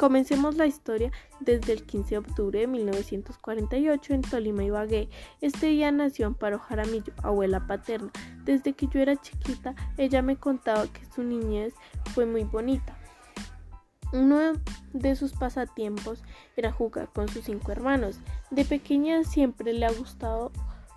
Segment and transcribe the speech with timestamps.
[0.00, 5.10] Comencemos la historia desde el 15 de octubre de 1948 en Tolima, Ibagué.
[5.42, 8.10] Este día nació Amparo Jaramillo, abuela paterna.
[8.42, 11.74] Desde que yo era chiquita, ella me contaba que su niñez
[12.14, 12.96] fue muy bonita.
[14.14, 14.54] Uno
[14.94, 16.22] de sus pasatiempos
[16.56, 18.20] era jugar con sus cinco hermanos.
[18.50, 20.50] De pequeña siempre le ha gustado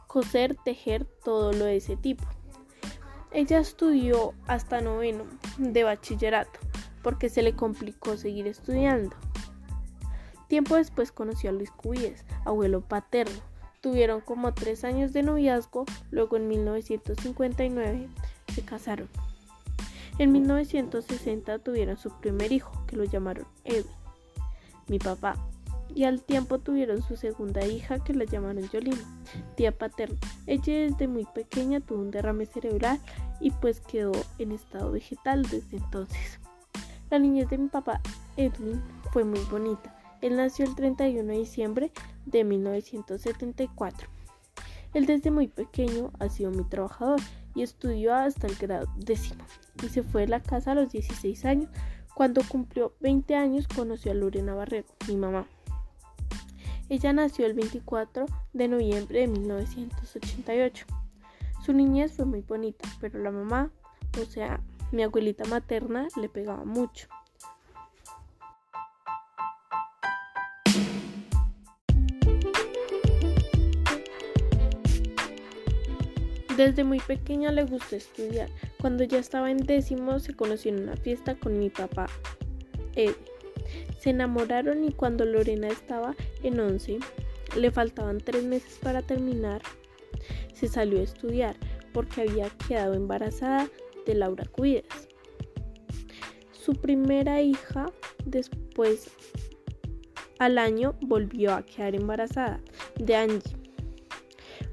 [0.08, 2.24] coser, tejer, todo lo de ese tipo.
[3.32, 5.26] Ella estudió hasta noveno
[5.58, 6.58] de bachillerato
[7.04, 9.16] porque se le complicó seguir estudiando.
[10.48, 13.40] Tiempo después conoció a Luis Cubíes, abuelo paterno.
[13.82, 18.08] Tuvieron como tres años de noviazgo, luego en 1959
[18.54, 19.10] se casaron.
[20.20, 23.90] En 1960 tuvieron su primer hijo, que lo llamaron Eve,
[24.88, 25.36] mi papá,
[25.96, 29.24] y al tiempo tuvieron su segunda hija, que la llamaron Yolima,
[29.56, 30.18] tía paterna.
[30.48, 33.00] Ella desde muy pequeña tuvo un derrame cerebral
[33.40, 36.40] y pues quedó en estado vegetal desde entonces.
[37.14, 38.02] La niñez de mi papá
[38.38, 39.96] Edwin fue muy bonita.
[40.22, 41.92] Él nació el 31 de diciembre
[42.26, 44.08] de 1974.
[44.96, 47.20] Él desde muy pequeño ha sido muy trabajador
[47.54, 49.44] y estudió hasta el grado décimo
[49.84, 51.70] y se fue de la casa a los 16 años.
[52.16, 55.46] Cuando cumplió 20 años conoció a Lorena Barrero, mi mamá.
[56.90, 60.88] Ella nació el 24 de noviembre de 1988.
[61.64, 63.70] Su niñez fue muy bonita, pero la mamá,
[64.20, 67.08] o sea, mi abuelita materna le pegaba mucho.
[76.56, 78.48] Desde muy pequeña le gustó estudiar.
[78.80, 82.06] Cuando ya estaba en décimo se conoció en una fiesta con mi papá,
[82.96, 83.16] Ed.
[83.98, 87.00] Se enamoraron y cuando Lorena estaba en once,
[87.58, 89.62] le faltaban tres meses para terminar,
[90.54, 91.56] se salió a estudiar
[91.92, 93.68] porque había quedado embarazada
[94.06, 94.86] de Laura Cuides.
[96.52, 97.92] Su primera hija
[98.26, 99.10] después
[100.40, 102.60] al año volvió a quedar embarazada
[102.98, 103.58] de Angie.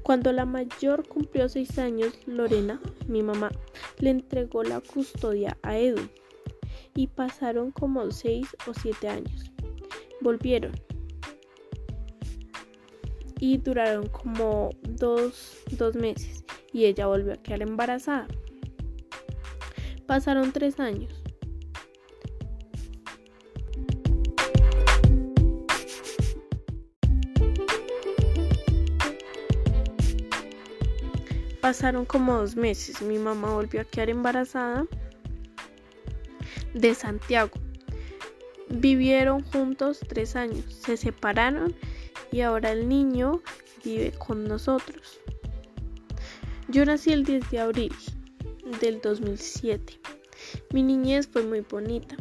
[0.03, 3.51] Cuando la mayor cumplió seis años, Lorena, mi mamá,
[3.99, 6.01] le entregó la custodia a Edu
[6.95, 9.51] y pasaron como seis o siete años.
[10.21, 10.71] Volvieron
[13.39, 16.43] y duraron como dos, dos meses
[16.73, 18.27] y ella volvió a quedar embarazada.
[20.11, 21.09] Pasaron tres años.
[31.61, 33.01] Pasaron como dos meses.
[33.01, 34.85] Mi mamá volvió a quedar embarazada
[36.73, 37.53] de Santiago.
[38.67, 40.65] Vivieron juntos tres años.
[40.73, 41.73] Se separaron
[42.33, 43.41] y ahora el niño
[43.85, 45.21] vive con nosotros.
[46.67, 47.93] Yo nací el 10 de abril
[48.79, 49.99] del 2007.
[50.73, 52.15] Mi niñez fue muy bonita.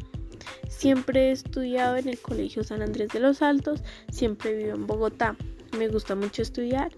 [0.68, 5.36] Siempre he estudiado en el Colegio San Andrés de los Altos, siempre vivo en Bogotá.
[5.76, 6.90] Me gusta mucho estudiar,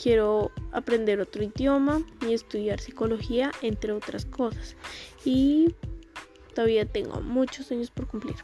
[0.00, 4.76] quiero aprender otro idioma y estudiar psicología, entre otras cosas.
[5.24, 5.74] Y
[6.54, 8.36] todavía tengo muchos años por cumplir.